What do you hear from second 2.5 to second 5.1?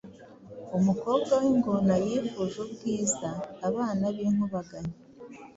ubwiza”Abana b’inkubaganyi